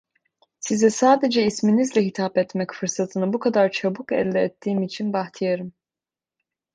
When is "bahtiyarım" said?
5.13-5.73